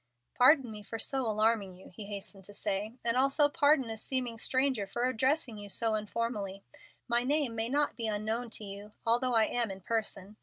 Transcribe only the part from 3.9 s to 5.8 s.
a seeming stranger for addressing you